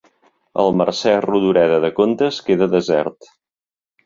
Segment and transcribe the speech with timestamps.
[0.61, 3.31] El Mercè Rodoreda de contes queda desert